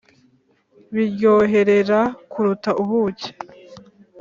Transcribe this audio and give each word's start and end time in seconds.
Biryoherera 0.93 1.99
kuruta 2.31 2.69
ubuki 2.81 3.29